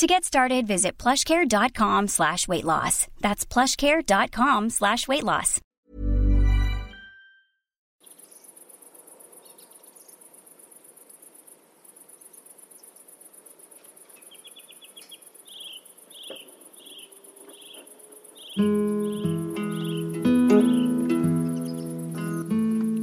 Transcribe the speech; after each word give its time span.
To 0.00 0.06
get 0.06 0.24
started, 0.24 0.66
visit 0.66 0.96
plushcare.com 0.96 2.08
slash 2.08 2.48
weight 2.48 2.64
loss. 2.64 3.06
That's 3.20 3.44
plushcare.com 3.44 4.70
slash 4.70 5.06
weight 5.06 5.24
loss. 5.24 5.60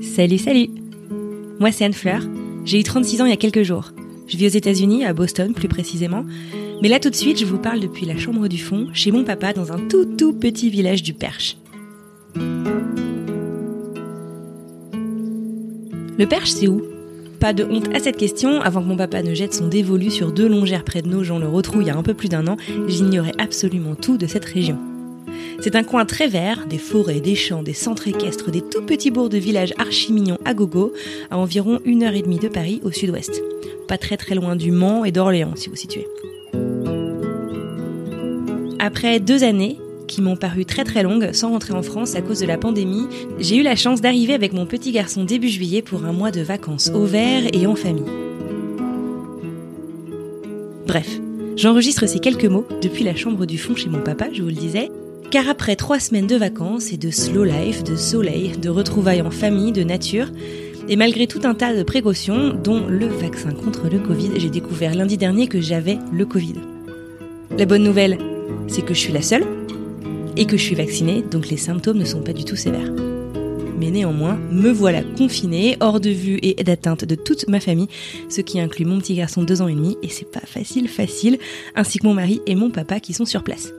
Salut, 0.02 0.40
salut 0.40 0.70
Moi 1.60 1.72
c'est 1.72 1.86
Anne 1.86 1.94
Fleur, 1.94 2.22
j'ai 2.66 2.80
eu 2.80 2.84
36 2.84 3.22
ans 3.22 3.26
il 3.26 3.30
y 3.30 3.34
a 3.34 3.38
quelques 3.38 3.62
jours. 3.62 3.92
Je 4.28 4.36
vis 4.36 4.48
aux 4.48 4.58
États-Unis, 4.58 5.06
à 5.06 5.14
Boston 5.14 5.54
plus 5.54 5.68
précisément. 5.68 6.26
Mais 6.82 6.90
là 6.90 7.00
tout 7.00 7.10
de 7.10 7.16
suite, 7.16 7.40
je 7.40 7.46
vous 7.46 7.58
parle 7.58 7.80
depuis 7.80 8.06
la 8.06 8.18
chambre 8.18 8.48
du 8.48 8.60
fond, 8.60 8.88
chez 8.94 9.12
mon 9.12 9.24
papa, 9.24 9.52
dans 9.52 9.72
un 9.72 9.80
tout 9.80 10.06
tout 10.18 10.34
petit 10.34 10.70
village 10.70 11.02
du 11.02 11.14
Perche. 11.14 11.58
Le 16.20 16.26
Perche, 16.26 16.52
c'est 16.52 16.68
où? 16.68 16.84
Pas 17.40 17.54
de 17.54 17.64
honte 17.64 17.96
à 17.96 18.00
cette 18.00 18.18
question, 18.18 18.62
avant 18.62 18.82
que 18.82 18.88
mon 18.88 18.98
papa 18.98 19.24
ne 19.24 19.34
jette 19.34 19.54
son 19.54 19.68
dévolu 19.68 20.12
sur 20.12 20.32
deux 20.32 20.48
longères 20.48 20.84
près 20.84 21.02
de 21.02 21.08
nos 21.08 21.24
gens 21.24 21.40
le 21.40 21.48
retrouve 21.48 21.82
il 21.84 21.88
y 21.88 21.92
a 21.92 21.98
un 21.98 22.04
peu 22.04 22.14
plus 22.14 22.30
d'un 22.30 22.48
an, 22.48 22.58
j'ignorais 22.88 23.34
absolument 23.38 23.96
tout 23.96 24.18
de 24.18 24.28
cette 24.28 24.46
région. 24.46 24.78
C'est 25.60 25.76
un 25.76 25.84
coin 25.84 26.06
très 26.06 26.28
vert, 26.28 26.68
des 26.68 26.78
forêts, 26.78 27.20
des 27.20 27.36
champs, 27.36 27.64
des 27.64 27.74
centres 27.74 28.08
équestres, 28.08 28.52
des 28.52 28.62
tout 28.62 28.84
petits 28.84 29.12
bourgs 29.12 29.30
de 29.30 29.38
villages 29.38 29.74
archi-mignons 29.78 30.38
à 30.46 30.54
gogo, 30.54 30.94
à 31.32 31.38
environ 31.38 31.80
une 31.86 32.04
heure 32.04 32.14
et 32.14 32.22
demie 32.22 32.40
de 32.40 32.48
Paris 32.48 32.82
au 32.84 32.92
sud-ouest. 32.92 33.42
Pas 33.88 33.98
très 33.98 34.18
très 34.18 34.36
loin 34.36 34.56
du 34.56 34.72
Mans 34.72 35.06
et 35.06 35.12
d'Orléans, 35.12 35.56
si 35.56 35.70
vous 35.70 35.76
situez. 35.76 36.06
Après 38.80 39.20
deux 39.20 39.44
années, 39.44 39.80
qui 40.08 40.22
m'ont 40.22 40.36
paru 40.36 40.64
très 40.64 40.84
très 40.84 41.02
longues 41.02 41.32
sans 41.34 41.50
rentrer 41.50 41.74
en 41.74 41.82
France 41.82 42.16
à 42.16 42.22
cause 42.22 42.40
de 42.40 42.46
la 42.46 42.58
pandémie, 42.58 43.08
j'ai 43.40 43.58
eu 43.58 43.64
la 43.64 43.76
chance 43.76 44.02
d'arriver 44.02 44.34
avec 44.34 44.54
mon 44.54 44.68
petit 44.68 44.92
garçon 44.92 45.24
début 45.24 45.50
juillet 45.50 45.82
pour 45.82 46.06
un 46.06 46.14
mois 46.14 46.30
de 46.30 46.42
vacances 46.42 46.92
au 46.94 47.06
vert 47.06 47.44
et 47.54 47.66
en 47.66 47.76
famille. 47.76 48.06
Bref, 50.86 51.20
j'enregistre 51.56 52.06
ces 52.06 52.20
quelques 52.20 52.46
mots 52.46 52.68
depuis 52.82 53.04
la 53.04 53.16
chambre 53.16 53.48
du 53.48 53.58
fond 53.58 53.76
chez 53.76 53.90
mon 53.90 54.02
papa, 54.02 54.28
je 54.32 54.44
vous 54.44 54.50
le 54.50 54.54
disais, 54.54 54.92
car 55.32 55.50
après 55.50 55.76
trois 55.76 56.00
semaines 56.00 56.28
de 56.28 56.36
vacances 56.36 56.94
et 56.94 56.98
de 56.98 57.10
slow 57.10 57.44
life, 57.44 57.84
de 57.84 57.96
soleil, 57.96 58.54
de 58.62 58.70
retrouvailles 58.70 59.24
en 59.24 59.32
famille, 59.32 59.72
de 59.72 59.84
nature, 59.84 60.28
et 60.88 60.96
malgré 60.96 61.26
tout 61.26 61.42
un 61.44 61.56
tas 61.56 61.76
de 61.76 61.84
précautions, 61.84 62.54
dont 62.54 62.86
le 62.88 63.08
vaccin 63.08 63.52
contre 63.52 63.90
le 63.90 64.00
Covid, 64.00 64.34
j'ai 64.38 64.50
découvert 64.50 64.94
lundi 64.96 65.18
dernier 65.18 65.48
que 65.48 65.60
j'avais 65.60 65.98
le 66.14 66.26
Covid. 66.26 66.56
La 67.58 67.66
bonne 67.66 67.84
nouvelle, 67.84 68.18
c'est 68.68 68.84
que 68.84 68.94
je 68.94 69.00
suis 69.00 69.14
la 69.14 69.22
seule, 69.22 69.46
et 70.36 70.46
que 70.46 70.56
je 70.56 70.64
suis 70.64 70.76
vaccinée, 70.76 71.24
donc 71.24 71.50
les 71.50 71.58
symptômes 71.58 71.98
ne 71.98 72.06
sont 72.06 72.22
pas 72.22 72.34
du 72.34 72.46
tout 72.46 72.56
sévères. 72.56 72.92
Mais 73.80 73.92
néanmoins, 73.92 74.40
me 74.52 74.72
voilà 74.72 75.04
confinée, 75.04 75.78
hors 75.80 76.00
de 76.00 76.10
vue 76.10 76.40
et 76.42 76.64
d'atteinte 76.64 77.06
de 77.06 77.16
toute 77.16 77.48
ma 77.48 77.60
famille, 77.60 77.88
ce 78.30 78.42
qui 78.42 78.60
inclut 78.60 78.86
mon 78.86 79.00
petit 79.00 79.16
garçon 79.16 79.42
de 79.42 79.48
deux 79.48 79.62
ans 79.62 79.68
et 79.68 79.76
demi, 79.76 79.98
et 80.02 80.10
c'est 80.10 80.32
pas 80.32 80.46
facile, 80.46 80.88
facile, 80.88 81.38
ainsi 81.76 82.00
que 82.00 82.08
mon 82.08 82.14
mari 82.14 82.42
et 82.46 82.56
mon 82.56 82.70
papa 82.70 83.00
qui 83.00 83.14
sont 83.14 83.26
sur 83.26 83.44
place. 83.44 83.72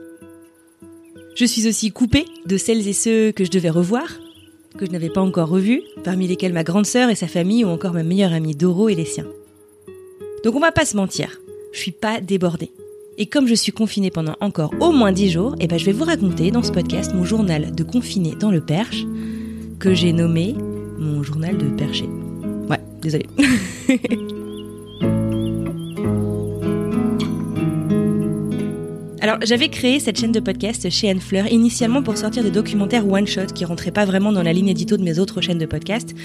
Je 1.35 1.45
suis 1.45 1.67
aussi 1.67 1.91
coupée 1.91 2.25
de 2.45 2.57
celles 2.57 2.87
et 2.87 2.93
ceux 2.93 3.31
que 3.31 3.45
je 3.45 3.51
devais 3.51 3.69
revoir, 3.69 4.07
que 4.77 4.85
je 4.85 4.91
n'avais 4.91 5.09
pas 5.09 5.21
encore 5.21 5.49
revus, 5.49 5.81
parmi 6.03 6.27
lesquels 6.27 6.53
ma 6.53 6.63
grande 6.63 6.85
sœur 6.85 7.09
et 7.09 7.15
sa 7.15 7.27
famille 7.27 7.65
ou 7.65 7.69
encore 7.69 7.93
ma 7.93 8.03
meilleure 8.03 8.33
amie 8.33 8.55
Doro 8.55 8.89
et 8.89 8.95
les 8.95 9.05
siens. 9.05 9.27
Donc 10.43 10.55
on 10.55 10.59
va 10.59 10.71
pas 10.71 10.85
se 10.85 10.95
mentir, 10.95 11.39
je 11.73 11.79
suis 11.79 11.91
pas 11.91 12.21
débordée. 12.21 12.71
Et 13.21 13.25
comme 13.25 13.47
je 13.47 13.53
suis 13.53 13.73
confinée 13.73 14.11
pendant 14.11 14.37
encore 14.39 14.73
au 14.79 14.93
moins 14.93 15.11
10 15.11 15.29
jours, 15.29 15.53
eh 15.59 15.67
ben 15.67 15.77
je 15.77 15.83
vais 15.83 15.91
vous 15.91 16.05
raconter 16.05 16.51
dans 16.51 16.63
ce 16.63 16.71
podcast 16.71 17.13
mon 17.13 17.25
journal 17.25 17.75
de 17.75 17.83
confiné 17.83 18.33
dans 18.39 18.49
le 18.49 18.61
Perche, 18.61 19.03
que 19.77 19.93
j'ai 19.93 20.13
nommé 20.13 20.55
mon 20.97 21.21
journal 21.21 21.57
de 21.57 21.65
perché. 21.65 22.05
Ouais, 22.69 22.79
désolé. 23.01 23.25
Alors, 29.21 29.37
j'avais 29.41 29.67
créé 29.67 29.99
cette 29.99 30.17
chaîne 30.17 30.31
de 30.31 30.39
podcast 30.39 30.89
chez 30.89 31.09
Anne 31.09 31.19
Fleur 31.19 31.51
initialement 31.51 32.01
pour 32.01 32.17
sortir 32.17 32.41
des 32.41 32.51
documentaires 32.51 33.05
one-shot 33.05 33.47
qui 33.53 33.65
rentraient 33.65 33.91
pas 33.91 34.05
vraiment 34.05 34.31
dans 34.31 34.43
la 34.43 34.53
ligne 34.53 34.69
édito 34.69 34.95
de 34.95 35.03
mes 35.03 35.19
autres 35.19 35.41
chaînes 35.41 35.57
de 35.57 35.65
podcast. 35.65 36.15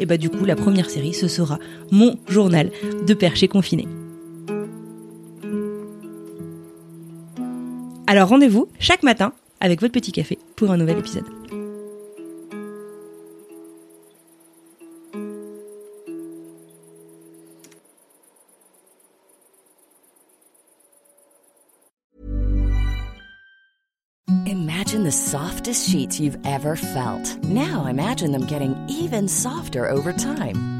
Et 0.00 0.06
bah, 0.06 0.16
du 0.16 0.30
coup, 0.30 0.44
la 0.44 0.56
première 0.56 0.90
série, 0.90 1.14
ce 1.14 1.28
sera 1.28 1.60
mon 1.92 2.16
journal 2.28 2.72
de 3.06 3.14
perché 3.14 3.46
confiné. 3.46 3.86
Alors, 8.10 8.28
rendez-vous 8.28 8.66
chaque 8.80 9.04
matin 9.04 9.32
avec 9.60 9.80
votre 9.80 9.92
petit 9.92 10.10
café 10.10 10.36
pour 10.56 10.72
un 10.72 10.76
nouvel 10.76 10.98
épisode. 10.98 11.22
Imagine 24.44 25.04
the 25.04 25.12
softest 25.12 25.88
sheets 25.88 26.18
you've 26.18 26.36
ever 26.44 26.74
felt. 26.74 27.38
Now 27.44 27.86
imagine 27.86 28.32
them 28.32 28.44
getting 28.46 28.74
even 28.88 29.28
softer 29.28 29.88
over 29.88 30.12
time. 30.12 30.79